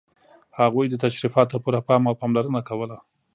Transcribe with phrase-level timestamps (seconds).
[0.59, 2.97] هغوی دې تشریفاتو ته پوره پام او پاملرنه کوله.